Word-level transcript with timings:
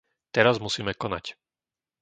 Teraz 0.35 0.55
musíme 0.65 0.93
konať. 1.03 1.25